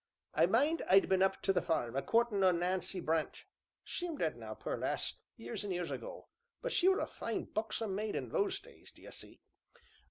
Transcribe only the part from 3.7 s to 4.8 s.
she 'm dead now, poor